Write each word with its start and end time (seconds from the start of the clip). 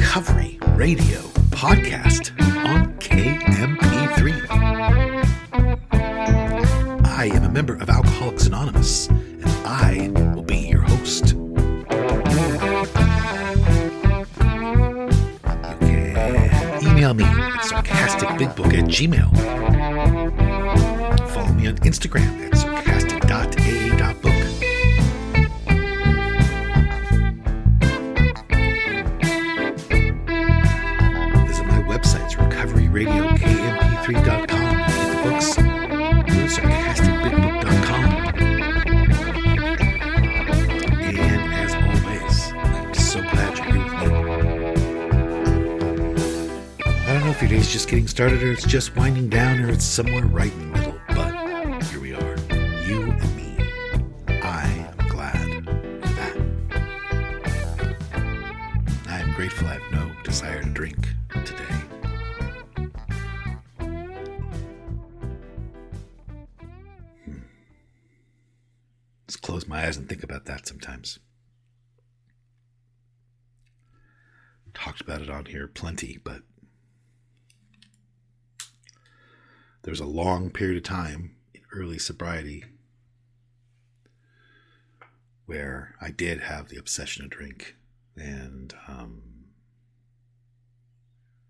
Recovery 0.00 0.58
Radio 0.76 1.20
podcast 1.50 2.32
on 2.64 2.94
KMP3. 3.00 4.46
I 7.04 7.26
am 7.26 7.44
a 7.44 7.50
member 7.50 7.74
of 7.74 7.90
Alcoholics 7.90 8.46
Anonymous, 8.46 9.08
and 9.08 9.44
I 9.66 10.08
will 10.34 10.42
be 10.42 10.56
your 10.56 10.80
host. 10.80 11.34
You 11.34 11.42
can 15.80 16.82
email 16.82 17.12
me 17.12 17.24
at 17.24 17.60
sarcasticbigbook 17.60 18.72
at 18.72 18.86
gmail. 18.86 19.30
Follow 21.28 21.52
me 21.52 21.66
on 21.68 21.76
Instagram 21.76 22.46
at 22.46 22.52
started 48.20 48.42
or 48.42 48.52
it's 48.52 48.66
just 48.66 48.94
winding 48.96 49.30
down 49.30 49.58
or 49.60 49.70
it's 49.70 49.82
somewhere 49.82 50.26
right 50.26 50.52
in 50.52 50.58
the 50.58 50.78
middle, 50.78 51.00
but 51.08 51.82
here 51.84 52.00
we 52.00 52.12
are. 52.12 52.36
You 52.84 53.00
and 53.00 53.34
me. 53.34 53.56
I 54.42 54.66
am 54.68 55.08
glad 55.08 55.64
for 55.64 56.12
that. 56.16 56.36
I 59.08 59.20
am 59.20 59.32
grateful 59.32 59.68
I 59.68 59.78
have 59.78 59.90
no 59.90 60.12
desire 60.22 60.60
to 60.60 60.68
drink 60.68 60.98
today. 61.46 61.64
Hmm. 67.24 67.38
Let's 69.26 69.36
close 69.36 69.66
my 69.66 69.86
eyes 69.86 69.96
and 69.96 70.06
think 70.06 70.22
about 70.22 70.44
that 70.44 70.68
sometimes. 70.68 71.20
Talked 74.74 75.00
about 75.00 75.22
it 75.22 75.30
on 75.30 75.46
here 75.46 75.66
plenty, 75.66 76.18
but 76.22 76.42
there's 79.82 80.00
a 80.00 80.06
long 80.06 80.50
period 80.50 80.76
of 80.76 80.82
time 80.82 81.36
in 81.54 81.62
early 81.72 81.98
sobriety 81.98 82.64
where 85.46 85.96
I 86.00 86.10
did 86.10 86.42
have 86.42 86.68
the 86.68 86.76
obsession 86.76 87.24
to 87.24 87.28
drink, 87.28 87.74
and 88.14 88.72
um, 88.86 89.22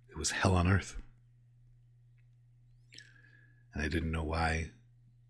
it 0.08 0.16
was 0.16 0.30
hell 0.30 0.54
on 0.54 0.68
earth. 0.68 0.96
And 3.74 3.82
I 3.82 3.88
didn't 3.88 4.12
know 4.12 4.24
why 4.24 4.70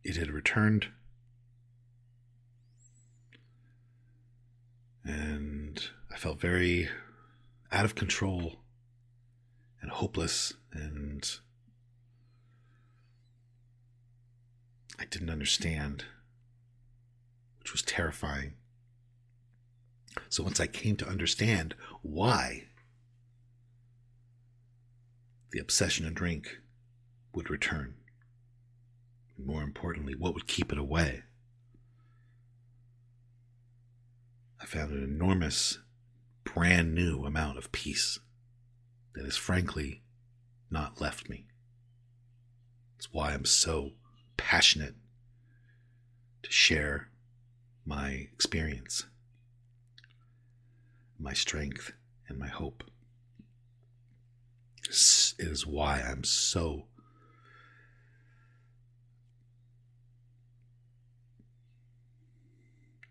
it 0.04 0.16
had 0.16 0.30
returned. 0.30 0.88
And 5.04 5.82
I 6.12 6.16
felt 6.16 6.40
very 6.40 6.88
out 7.72 7.84
of 7.84 7.94
control 7.94 8.60
and 9.82 9.90
hopeless 9.90 10.52
and 10.72 11.28
I 15.00 15.06
didn't 15.06 15.30
understand, 15.30 16.04
which 17.58 17.72
was 17.72 17.80
terrifying. 17.80 18.54
So 20.28 20.42
once 20.42 20.60
I 20.60 20.66
came 20.66 20.96
to 20.96 21.08
understand 21.08 21.74
why 22.02 22.64
the 25.52 25.58
obsession 25.58 26.04
to 26.04 26.10
drink 26.10 26.58
would 27.32 27.48
return, 27.48 27.94
and 29.36 29.46
more 29.46 29.62
importantly, 29.62 30.14
what 30.14 30.34
would 30.34 30.46
keep 30.46 30.70
it 30.70 30.78
away, 30.78 31.22
I 34.60 34.66
found 34.66 34.92
an 34.92 35.02
enormous, 35.02 35.78
brand 36.44 36.94
new 36.94 37.24
amount 37.24 37.56
of 37.56 37.72
peace 37.72 38.18
that 39.14 39.24
has 39.24 39.38
frankly 39.38 40.02
not 40.70 41.00
left 41.00 41.30
me. 41.30 41.46
It's 42.98 43.12
why 43.12 43.32
I'm 43.32 43.46
so 43.46 43.92
passionate 44.40 44.94
to 46.42 46.50
share 46.50 47.10
my 47.84 48.28
experience, 48.32 49.04
my 51.18 51.34
strength, 51.34 51.92
and 52.26 52.38
my 52.38 52.48
hope. 52.48 52.82
This 54.86 55.34
is 55.38 55.66
why 55.66 56.00
I'm 56.00 56.24
so 56.24 56.86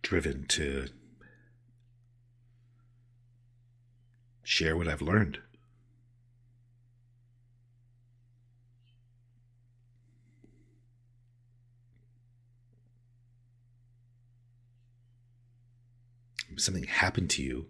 driven 0.02 0.48
to 0.48 0.88
share 4.42 4.76
what 4.76 4.88
I've 4.88 5.04
learned. 5.04 5.38
Something 16.60 16.84
happened 16.84 17.30
to 17.32 17.44
you 17.44 17.68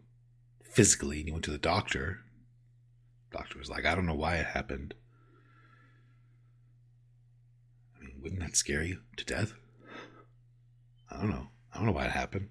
physically 0.64 1.20
and 1.20 1.28
you 1.28 1.34
went 1.34 1.46
to 1.46 1.52
the 1.52 1.58
doctor, 1.58 2.20
doctor 3.32 3.58
was 3.60 3.70
like, 3.70 3.86
I 3.86 3.96
don't 3.96 4.06
know 4.06 4.16
why 4.16 4.38
it 4.38 4.48
happened. 4.48 4.94
I 7.98 8.04
mean, 8.06 8.16
wouldn't 8.22 8.42
that 8.42 8.56
scare 8.56 8.84
you 8.84 9.00
to 9.18 9.26
death? 9.26 9.54
I 11.12 11.18
don't 11.18 11.30
know. 11.30 11.48
I 11.74 11.78
don't 11.78 11.86
know 11.86 11.92
why 11.92 12.06
it 12.06 12.12
happened. 12.12 12.50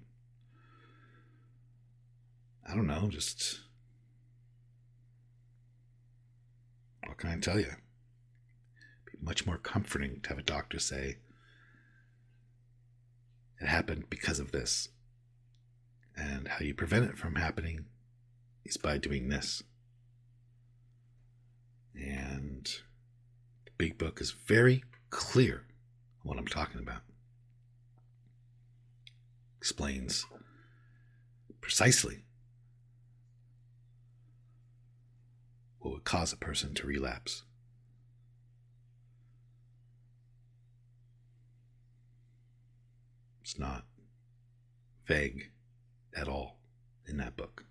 I 2.67 2.75
don't 2.75 2.87
know. 2.87 3.07
Just. 3.09 3.61
What 7.05 7.17
can 7.17 7.31
I 7.31 7.39
tell 7.39 7.59
you? 7.59 7.65
It'd 7.65 9.19
be 9.19 9.25
much 9.25 9.45
more 9.45 9.57
comforting 9.57 10.21
to 10.21 10.29
have 10.29 10.37
a 10.37 10.43
doctor 10.43 10.77
say, 10.77 11.17
it 13.59 13.67
happened 13.67 14.09
because 14.09 14.39
of 14.39 14.51
this. 14.51 14.89
And 16.19 16.49
how 16.49 16.59
you 16.59 16.73
prevent 16.73 17.05
it 17.05 17.17
from 17.17 17.35
happening 17.35 17.85
is 18.65 18.75
by 18.75 18.97
doing 18.97 19.29
this. 19.29 19.63
And 21.95 22.65
the 23.65 23.71
big 23.77 23.97
book 23.97 24.19
is 24.19 24.31
very 24.31 24.83
clear 25.11 25.65
on 26.21 26.29
what 26.29 26.37
I'm 26.37 26.47
talking 26.47 26.81
about. 26.81 27.01
Explains 29.57 30.25
precisely 31.61 32.23
what 35.79 35.93
would 35.93 36.03
cause 36.03 36.33
a 36.33 36.37
person 36.37 36.73
to 36.75 36.87
relapse. 36.87 37.43
It's 43.41 43.57
not 43.57 43.85
vague 45.05 45.49
at 46.19 46.27
all 46.27 46.57
in 47.07 47.17
that 47.17 47.37
book. 47.37 47.65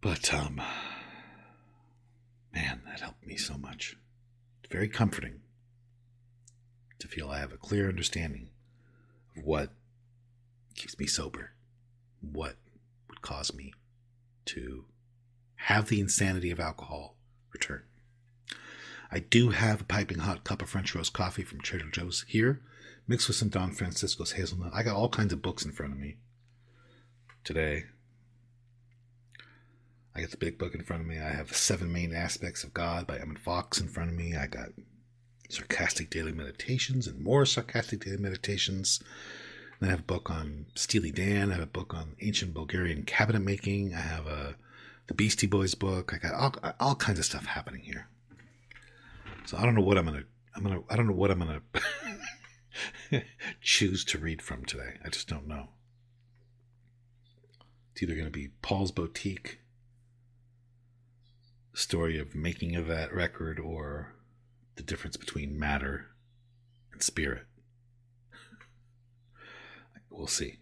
But, 0.00 0.32
um, 0.32 0.60
man, 2.54 2.82
that 2.86 3.00
helped 3.00 3.26
me 3.26 3.36
so 3.36 3.58
much. 3.58 3.96
It's 4.62 4.72
very 4.72 4.88
comforting 4.88 5.40
to 6.98 7.08
feel 7.08 7.30
I 7.30 7.38
have 7.40 7.52
a 7.52 7.58
clear 7.58 7.88
understanding 7.88 8.48
of 9.36 9.44
what 9.44 9.70
keeps 10.74 10.98
me 10.98 11.06
sober, 11.06 11.52
what 12.20 12.56
would 13.08 13.22
cause 13.22 13.52
me 13.54 13.72
to 14.46 14.84
have 15.56 15.88
the 15.88 16.00
insanity 16.00 16.50
of 16.50 16.60
alcohol 16.60 17.16
return. 17.52 17.82
I 19.10 19.20
do 19.20 19.50
have 19.50 19.80
a 19.80 19.84
piping 19.84 20.18
hot 20.18 20.44
cup 20.44 20.62
of 20.62 20.68
French 20.68 20.94
roast 20.94 21.12
coffee 21.12 21.42
from 21.42 21.60
Trader 21.60 21.90
Joe's 21.90 22.24
here, 22.28 22.60
mixed 23.06 23.28
with 23.28 23.36
some 23.36 23.48
Don 23.48 23.72
Francisco's 23.72 24.32
hazelnut. 24.32 24.72
I 24.74 24.82
got 24.82 24.96
all 24.96 25.08
kinds 25.08 25.32
of 25.32 25.42
books 25.42 25.64
in 25.64 25.72
front 25.72 25.92
of 25.92 25.98
me 25.98 26.16
today. 27.44 27.84
I 30.14 30.20
got 30.20 30.30
the 30.30 30.38
big 30.38 30.58
book 30.58 30.74
in 30.74 30.82
front 30.82 31.02
of 31.02 31.08
me. 31.08 31.18
I 31.18 31.28
have 31.28 31.54
Seven 31.54 31.92
Main 31.92 32.14
Aspects 32.14 32.64
of 32.64 32.72
God 32.72 33.06
by 33.06 33.18
Emmett 33.18 33.38
Fox 33.38 33.80
in 33.80 33.88
front 33.88 34.10
of 34.10 34.16
me. 34.16 34.34
I 34.34 34.46
got 34.46 34.70
Sarcastic 35.50 36.10
Daily 36.10 36.32
Meditations 36.32 37.06
and 37.06 37.20
more 37.20 37.44
Sarcastic 37.44 38.04
Daily 38.04 38.16
Meditations. 38.16 39.02
I 39.82 39.86
have 39.86 40.00
a 40.00 40.04
book 40.04 40.30
on 40.30 40.66
Steely 40.74 41.10
Dan. 41.10 41.50
I 41.50 41.54
have 41.54 41.62
a 41.62 41.66
book 41.66 41.92
on 41.92 42.16
ancient 42.20 42.54
Bulgarian 42.54 43.02
cabinet 43.02 43.40
making. 43.40 43.94
I 43.94 44.00
have 44.00 44.26
a 44.26 44.56
the 45.06 45.14
Beastie 45.14 45.46
Boys 45.46 45.74
book. 45.74 46.12
I 46.14 46.18
got 46.18 46.34
all, 46.34 46.74
all 46.80 46.94
kinds 46.94 47.18
of 47.18 47.24
stuff 47.24 47.46
happening 47.46 47.82
here. 47.82 48.08
So 49.44 49.56
I 49.56 49.64
don't 49.64 49.74
know 49.74 49.82
what 49.82 49.98
I'm 49.98 50.06
gonna. 50.06 50.24
I'm 50.54 50.62
gonna. 50.62 50.80
I 50.88 50.96
don't 50.96 51.06
know 51.06 51.14
what 51.14 51.30
I'm 51.30 51.38
gonna 51.38 51.60
choose 53.60 54.04
to 54.06 54.18
read 54.18 54.42
from 54.42 54.64
today. 54.64 54.98
I 55.04 55.08
just 55.08 55.28
don't 55.28 55.46
know. 55.46 55.68
It's 57.92 58.02
either 58.02 58.14
going 58.14 58.26
to 58.26 58.30
be 58.30 58.48
Paul's 58.62 58.92
Boutique, 58.92 59.60
story 61.72 62.18
of 62.18 62.34
making 62.34 62.76
of 62.76 62.86
that 62.88 63.12
record, 63.12 63.58
or 63.58 64.14
the 64.76 64.82
difference 64.82 65.16
between 65.16 65.58
matter 65.58 66.08
and 66.92 67.02
spirit. 67.02 67.46
We'll 70.10 70.26
see. 70.26 70.56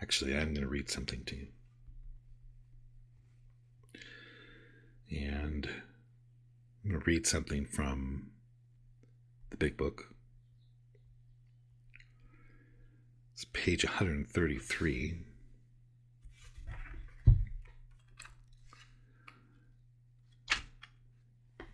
Actually, 0.00 0.34
I'm 0.36 0.54
going 0.54 0.62
to 0.62 0.68
read 0.68 0.88
something 0.88 1.24
to 1.24 1.36
you. 1.36 1.48
And 5.10 5.68
I'm 6.84 6.90
going 6.90 7.00
to 7.00 7.06
read 7.06 7.26
something 7.26 7.66
from 7.66 8.30
the 9.50 9.56
big 9.56 9.76
book. 9.76 10.14
It's 13.34 13.44
page 13.52 13.84
133. 13.84 15.14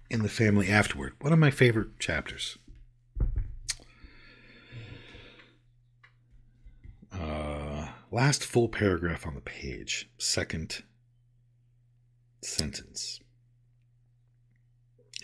In 0.09 0.23
the 0.23 0.29
family 0.29 0.69
afterward. 0.71 1.15
One 1.21 1.33
of 1.33 1.39
my 1.39 1.51
favorite 1.51 1.99
chapters. 1.99 2.57
Uh, 7.13 7.89
last 8.11 8.45
full 8.45 8.69
paragraph 8.69 9.27
on 9.27 9.35
the 9.35 9.41
page, 9.41 10.09
second 10.19 10.85
sentence. 12.43 13.21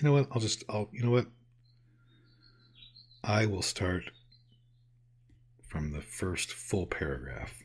You 0.02 0.08
know 0.08 0.14
what? 0.14 0.26
I'll 0.32 0.40
just, 0.40 0.64
I'll, 0.68 0.88
you 0.92 1.04
know 1.04 1.12
what? 1.12 1.26
I 3.22 3.46
will 3.46 3.62
start 3.62 4.10
from 5.68 5.92
the 5.92 6.00
first 6.00 6.52
full 6.52 6.86
paragraph. 6.86 7.62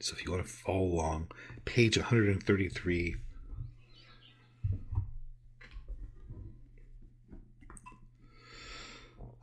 So 0.00 0.14
if 0.16 0.24
you 0.24 0.32
want 0.32 0.44
to 0.44 0.52
follow 0.52 0.82
along, 0.82 1.30
page 1.66 1.96
133. 1.96 3.14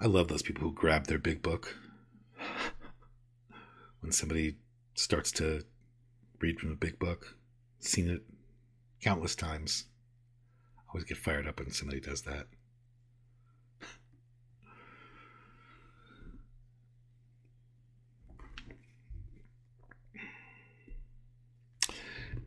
I 0.01 0.05
love 0.07 0.27
those 0.27 0.41
people 0.41 0.63
who 0.63 0.73
grab 0.73 1.07
their 1.07 1.19
big 1.19 1.41
book 1.41 1.77
when 4.01 4.11
somebody 4.11 4.57
starts 4.93 5.31
to 5.33 5.63
read 6.41 6.59
from 6.59 6.71
the 6.71 6.75
big 6.75 6.99
book. 6.99 7.37
Seen 7.79 8.09
it 8.09 8.21
countless 9.05 9.35
times. 9.35 9.85
I 10.79 10.81
always 10.89 11.03
get 11.03 11.19
fired 11.19 11.47
up 11.47 11.59
when 11.59 11.69
somebody 11.69 11.99
does 11.99 12.23
that. 12.23 12.47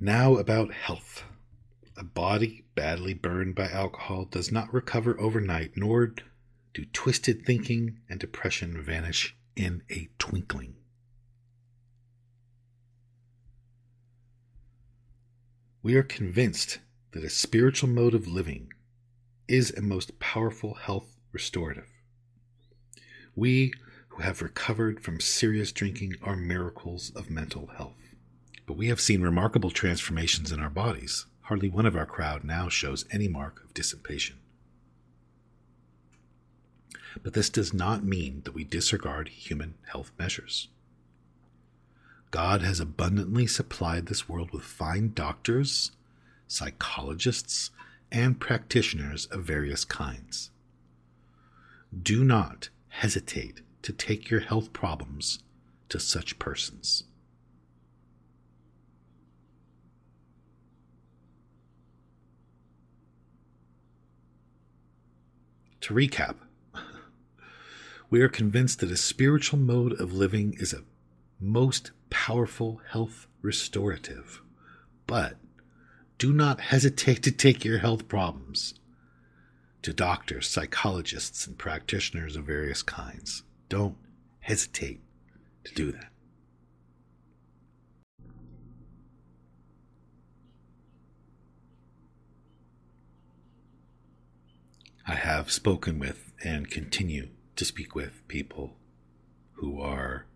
Now 0.00 0.34
about 0.34 0.72
health. 0.72 1.22
A 1.96 2.02
body 2.02 2.64
badly 2.75 3.14
burned 3.14 3.54
by 3.54 3.69
alcohol 3.69 4.25
does 4.25 4.50
not 4.50 4.75
recover 4.75 5.19
overnight, 5.20 5.76
nor 5.76 6.12
do 6.75 6.84
twisted 6.93 7.46
thinking 7.46 8.00
and 8.08 8.19
depression 8.19 8.82
vanish 8.82 9.37
in 9.54 9.84
a 9.88 10.08
twinkling. 10.19 10.77
We 15.88 15.96
are 15.96 16.02
convinced 16.02 16.81
that 17.12 17.25
a 17.25 17.31
spiritual 17.31 17.88
mode 17.88 18.12
of 18.12 18.29
living 18.29 18.75
is 19.49 19.70
a 19.70 19.81
most 19.81 20.19
powerful 20.19 20.75
health 20.75 21.17
restorative. 21.32 21.88
We 23.35 23.73
who 24.11 24.20
have 24.20 24.43
recovered 24.43 25.00
from 25.00 25.19
serious 25.19 25.73
drinking 25.73 26.17
are 26.23 26.37
miracles 26.37 27.11
of 27.17 27.31
mental 27.31 27.69
health. 27.69 27.96
But 28.67 28.76
we 28.76 28.88
have 28.88 29.00
seen 29.00 29.23
remarkable 29.23 29.70
transformations 29.70 30.52
in 30.52 30.61
our 30.61 30.69
bodies. 30.69 31.25
Hardly 31.44 31.70
one 31.70 31.87
of 31.87 31.96
our 31.96 32.05
crowd 32.05 32.44
now 32.44 32.69
shows 32.69 33.06
any 33.11 33.26
mark 33.26 33.64
of 33.64 33.73
dissipation. 33.73 34.37
But 37.23 37.32
this 37.32 37.49
does 37.49 37.73
not 37.73 38.05
mean 38.05 38.43
that 38.44 38.52
we 38.52 38.62
disregard 38.62 39.29
human 39.29 39.76
health 39.90 40.12
measures. 40.19 40.69
God 42.30 42.60
has 42.62 42.78
abundantly 42.78 43.46
supplied 43.46 44.06
this 44.06 44.28
world 44.28 44.50
with 44.50 44.62
fine 44.62 45.12
doctors, 45.14 45.92
psychologists, 46.46 47.70
and 48.12 48.38
practitioners 48.38 49.26
of 49.26 49.44
various 49.44 49.84
kinds. 49.84 50.50
Do 52.02 52.25
not 52.25 52.69
hesitate 52.88 53.62
to 53.82 53.92
take 53.92 54.28
your 54.28 54.40
health 54.40 54.72
problems 54.72 55.38
to 55.88 55.98
such 55.98 56.38
persons. 56.38 57.04
To 65.82 65.94
recap, 65.94 66.34
we 68.10 68.20
are 68.20 68.28
convinced 68.28 68.80
that 68.80 68.90
a 68.90 68.96
spiritual 68.96 69.58
mode 69.58 69.98
of 69.98 70.12
living 70.12 70.54
is 70.58 70.75
a 70.75 70.82
most 71.40 71.92
powerful 72.10 72.81
health 72.90 73.26
restorative. 73.43 74.43
But 75.06 75.37
do 76.19 76.32
not 76.32 76.60
hesitate 76.60 77.22
to 77.22 77.32
take 77.32 77.64
your 77.64 77.78
health 77.78 78.08
problems 78.08 78.75
to 79.82 79.93
doctors, 79.93 80.49
psychologists, 80.49 81.47
and 81.47 81.56
practitioners 81.56 82.37
of 82.37 82.44
various 82.44 82.83
kinds. 82.83 83.44
Don't 83.68 83.97
hesitate 84.40 85.00
to 85.64 85.75
do 85.75 85.92
that. 85.92 86.11
I 95.06 95.14
have 95.14 95.50
spoken 95.50 95.99
with 95.99 96.33
and 96.44 96.68
continue 96.71 97.28
to 97.56 97.64
speak 97.64 97.94
with 97.94 98.26
people 98.28 98.76
who 99.52 99.80
are 99.80 100.26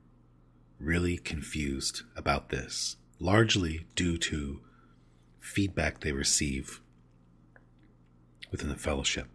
really 0.82 1.16
confused 1.16 2.02
about 2.16 2.48
this, 2.48 2.96
largely 3.20 3.86
due 3.94 4.18
to 4.18 4.60
feedback 5.40 6.00
they 6.00 6.12
receive 6.12 6.80
within 8.50 8.68
the 8.68 8.76
fellowship. 8.76 9.28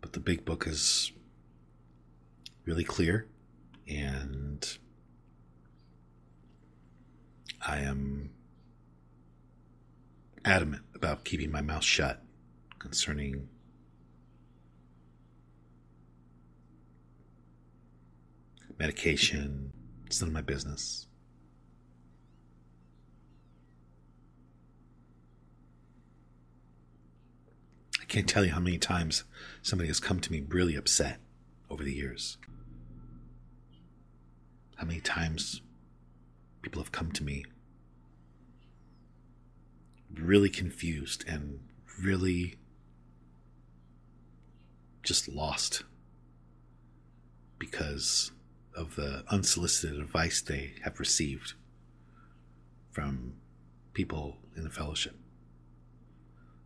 But 0.00 0.12
the 0.12 0.20
big 0.20 0.44
book 0.44 0.66
is 0.66 1.12
really 2.66 2.84
clear, 2.84 3.26
and 3.88 4.78
I 7.66 7.78
am 7.78 8.30
adamant 10.44 10.82
about 10.94 11.24
keeping 11.24 11.50
my 11.50 11.62
mouth 11.62 11.84
shut 11.84 12.22
concerning 12.78 13.48
medication. 18.78 19.72
It's 20.06 20.20
none 20.20 20.28
of 20.28 20.34
my 20.34 20.42
business. 20.42 21.06
I 28.00 28.04
can't 28.06 28.28
tell 28.28 28.44
you 28.44 28.52
how 28.52 28.60
many 28.60 28.78
times 28.78 29.24
somebody 29.62 29.88
has 29.88 29.98
come 29.98 30.20
to 30.20 30.30
me 30.30 30.44
really 30.48 30.76
upset 30.76 31.20
over 31.70 31.82
the 31.82 31.92
years. 31.92 32.38
How 34.76 34.86
many 34.86 35.00
times 35.00 35.62
people 36.62 36.82
have 36.82 36.92
come 36.92 37.10
to 37.12 37.24
me 37.24 37.44
really 40.12 40.48
confused 40.48 41.24
and 41.26 41.60
really 42.00 42.56
just 45.02 45.28
lost 45.28 45.84
because 47.58 48.32
of 48.76 48.96
the 48.96 49.24
unsolicited 49.28 49.98
advice 49.98 50.40
they 50.40 50.74
have 50.82 50.98
received 50.98 51.54
from 52.90 53.34
people 53.92 54.36
in 54.56 54.64
the 54.64 54.70
fellowship. 54.70 55.16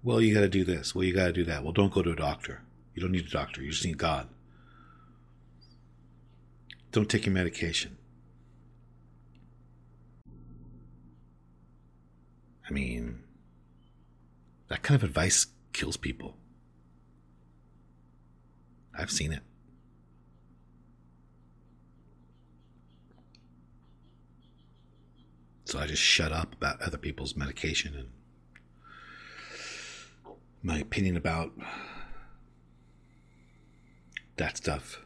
Well, 0.02 0.20
you 0.20 0.34
got 0.34 0.40
to 0.40 0.48
do 0.48 0.64
this. 0.64 0.94
Well, 0.94 1.04
you 1.04 1.14
got 1.14 1.26
to 1.26 1.32
do 1.32 1.44
that. 1.44 1.62
Well, 1.62 1.72
don't 1.72 1.92
go 1.92 2.02
to 2.02 2.12
a 2.12 2.16
doctor. 2.16 2.62
You 2.94 3.02
don't 3.02 3.12
need 3.12 3.26
a 3.26 3.30
doctor. 3.30 3.62
You 3.62 3.70
just 3.70 3.84
need 3.84 3.98
God. 3.98 4.28
Don't 6.92 7.08
take 7.08 7.26
your 7.26 7.34
medication. 7.34 7.98
I 12.68 12.72
mean, 12.72 13.22
that 14.68 14.82
kind 14.82 14.96
of 14.96 15.04
advice 15.04 15.46
kills 15.72 15.96
people. 15.96 16.36
I've 18.94 19.10
seen 19.10 19.32
it. 19.32 19.42
I 25.78 25.86
just 25.86 26.02
shut 26.02 26.32
up 26.32 26.54
about 26.54 26.82
other 26.82 26.98
people's 26.98 27.36
medication 27.36 27.94
and 27.94 28.08
my 30.62 30.78
opinion 30.78 31.16
about 31.16 31.52
that 34.36 34.56
stuff. 34.56 35.04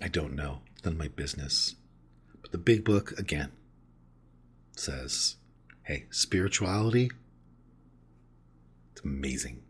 I 0.00 0.08
don't 0.08 0.34
know. 0.34 0.60
None 0.84 0.94
of 0.94 0.98
my 0.98 1.08
business. 1.08 1.76
But 2.40 2.52
the 2.52 2.58
big 2.58 2.84
book, 2.84 3.12
again, 3.18 3.52
says 4.76 5.36
hey, 5.82 6.06
spirituality, 6.10 7.10
it's 8.92 9.02
amazing. 9.04 9.62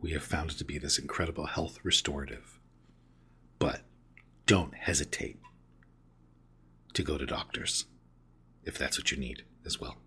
We 0.00 0.12
have 0.12 0.22
found 0.22 0.50
it 0.50 0.58
to 0.58 0.64
be 0.64 0.78
this 0.78 0.98
incredible 0.98 1.46
health 1.46 1.78
restorative. 1.82 2.58
But 3.58 3.80
don't 4.46 4.74
hesitate 4.74 5.40
to 6.98 7.04
go 7.04 7.16
to 7.16 7.24
doctors 7.24 7.84
if 8.64 8.76
that's 8.76 8.98
what 8.98 9.12
you 9.12 9.16
need 9.16 9.44
as 9.64 9.80
well. 9.80 9.98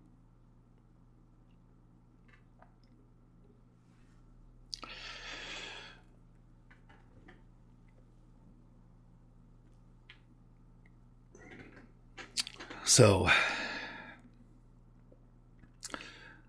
So 12.84 13.26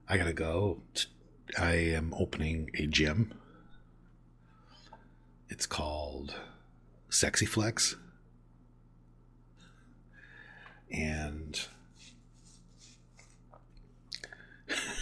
I 0.09 0.17
gotta 0.17 0.33
go. 0.33 0.81
I 1.57 1.75
am 1.75 2.13
opening 2.19 2.69
a 2.77 2.85
gym. 2.85 3.33
It's 5.47 5.65
called 5.65 6.35
Sexy 7.07 7.45
Flex 7.45 7.95
and 10.93 11.67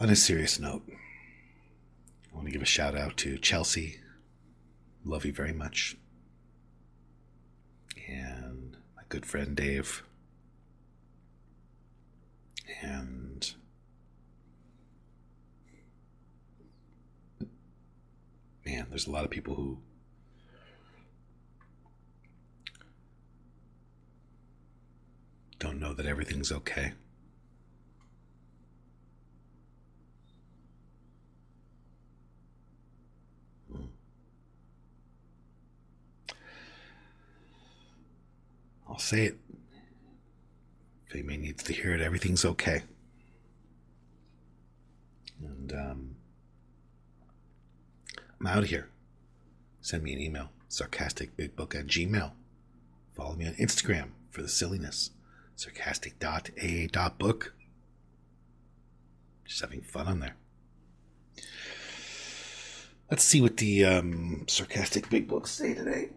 On 0.00 0.08
a 0.08 0.16
serious 0.16 0.60
note, 0.60 0.82
I 0.88 2.36
want 2.36 2.46
to 2.46 2.52
give 2.52 2.62
a 2.62 2.66
shout 2.66 2.96
out 2.96 3.16
to 3.18 3.36
Chelsea. 3.36 3.98
Love 5.04 5.24
you 5.24 5.32
very 5.32 5.52
much. 5.52 5.96
And 8.08 8.76
my 8.96 9.02
good 9.08 9.26
friend 9.26 9.56
Dave. 9.56 10.04
And 12.80 13.17
there's 18.88 19.06
a 19.06 19.10
lot 19.10 19.24
of 19.24 19.30
people 19.30 19.54
who 19.54 19.78
don't 25.58 25.80
know 25.80 25.92
that 25.92 26.06
everything's 26.06 26.52
okay. 26.52 26.92
I'll 38.88 38.98
say 38.98 39.26
it. 39.26 39.38
If 41.06 41.14
anybody 41.14 41.38
needs 41.38 41.62
to 41.64 41.72
hear 41.72 41.94
it, 41.94 42.00
everything's 42.00 42.44
okay. 42.44 42.82
And 45.40 45.72
um, 45.72 46.07
I'm 48.40 48.46
out 48.46 48.62
of 48.64 48.68
here. 48.68 48.88
Send 49.80 50.02
me 50.02 50.12
an 50.12 50.20
email, 50.20 50.50
sarcasticbigbook 50.68 51.74
at 51.74 51.86
gmail. 51.86 52.32
Follow 53.14 53.34
me 53.34 53.46
on 53.46 53.54
Instagram 53.54 54.10
for 54.30 54.42
the 54.42 54.48
silliness, 54.48 55.10
sarcastic.aa.book. 55.56 57.54
Just 59.44 59.60
having 59.60 59.80
fun 59.80 60.06
on 60.06 60.20
there. 60.20 60.36
Let's 63.10 63.24
see 63.24 63.40
what 63.40 63.56
the 63.56 63.84
um, 63.84 64.44
sarcastic 64.46 65.08
big 65.08 65.26
books 65.26 65.50
say 65.50 65.74
today. 65.74 66.10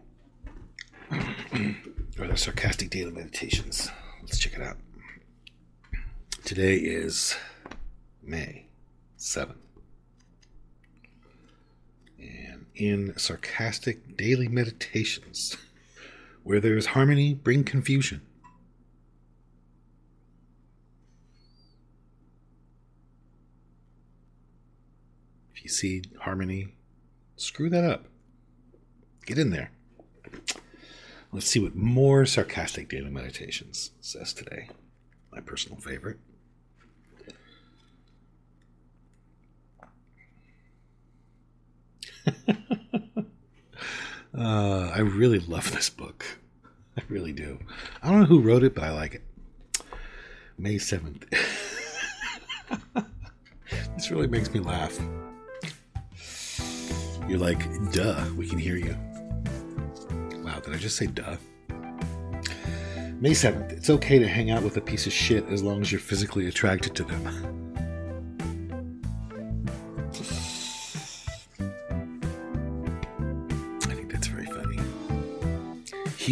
or 2.18 2.26
the 2.26 2.36
sarcastic 2.36 2.90
daily 2.90 3.10
meditations. 3.10 3.90
Let's 4.20 4.38
check 4.38 4.54
it 4.54 4.62
out. 4.62 4.76
Today 6.44 6.76
is 6.76 7.36
May 8.22 8.66
7th 9.18 9.61
and 12.22 12.66
in 12.74 13.18
sarcastic 13.18 14.16
daily 14.16 14.48
meditations. 14.48 15.56
Where 16.42 16.60
there 16.60 16.76
is 16.76 16.86
harmony, 16.86 17.34
bring 17.34 17.64
confusion. 17.64 18.20
If 25.54 25.62
you 25.62 25.68
see 25.68 26.02
harmony, 26.20 26.74
screw 27.36 27.70
that 27.70 27.84
up. 27.84 28.06
Get 29.24 29.38
in 29.38 29.50
there. 29.50 29.70
Let's 31.30 31.46
see 31.46 31.60
what 31.60 31.76
more 31.76 32.26
sarcastic 32.26 32.88
daily 32.88 33.10
meditations 33.10 33.92
says 34.00 34.34
today. 34.34 34.68
My 35.30 35.40
personal 35.40 35.78
favorite. 35.80 36.18
uh, 44.36 44.90
I 44.94 44.98
really 45.00 45.38
love 45.38 45.72
this 45.72 45.90
book. 45.90 46.24
I 46.96 47.02
really 47.08 47.32
do. 47.32 47.58
I 48.02 48.10
don't 48.10 48.20
know 48.20 48.26
who 48.26 48.40
wrote 48.40 48.64
it, 48.64 48.74
but 48.74 48.84
I 48.84 48.92
like 48.92 49.14
it. 49.14 49.22
May 50.58 50.76
7th. 50.76 51.24
this 53.96 54.10
really 54.10 54.26
makes 54.26 54.52
me 54.52 54.60
laugh. 54.60 54.98
You're 57.28 57.38
like, 57.38 57.92
duh, 57.92 58.26
we 58.36 58.46
can 58.46 58.58
hear 58.58 58.76
you. 58.76 58.96
Wow, 60.44 60.60
did 60.60 60.74
I 60.74 60.76
just 60.76 60.96
say 60.96 61.06
duh? 61.06 61.36
May 63.20 63.30
7th. 63.30 63.72
It's 63.72 63.88
okay 63.88 64.18
to 64.18 64.28
hang 64.28 64.50
out 64.50 64.62
with 64.62 64.76
a 64.76 64.80
piece 64.80 65.06
of 65.06 65.12
shit 65.12 65.46
as 65.48 65.62
long 65.62 65.80
as 65.80 65.90
you're 65.90 66.00
physically 66.00 66.48
attracted 66.48 66.94
to 66.96 67.04
them. 67.04 67.58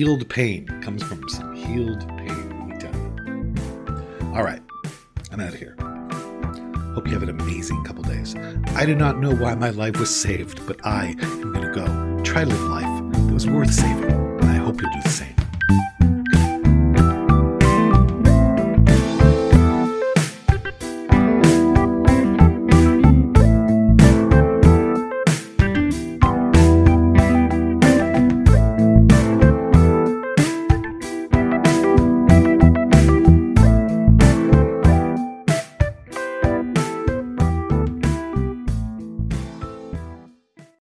healed 0.00 0.26
pain 0.30 0.66
comes 0.80 1.02
from 1.02 1.28
some 1.28 1.54
healed 1.54 2.08
pain, 2.16 2.68
let 2.70 2.80
tell 2.80 2.94
you. 2.94 4.34
All 4.34 4.42
right, 4.42 4.62
I'm 5.30 5.40
out 5.40 5.52
of 5.52 5.56
here. 5.56 5.76
Hope 6.94 7.06
you 7.06 7.12
have 7.12 7.22
an 7.22 7.28
amazing 7.28 7.84
couple 7.84 8.02
days. 8.04 8.34
I 8.68 8.86
do 8.86 8.94
not 8.94 9.18
know 9.18 9.34
why 9.34 9.54
my 9.56 9.68
life 9.68 10.00
was 10.00 10.08
saved, 10.08 10.66
but 10.66 10.80
I 10.86 11.14
am 11.20 11.52
going 11.52 11.66
to 11.66 11.74
go 11.74 12.22
try 12.24 12.44
to 12.44 12.48
live 12.48 12.62
life 12.62 13.12
that 13.12 13.34
was 13.34 13.46
worth 13.46 13.74
saving, 13.74 14.10
and 14.10 14.44
I 14.46 14.54
hope 14.54 14.80
you'll 14.80 14.90
do 14.90 15.02
the 15.02 15.10
same. 15.10 15.36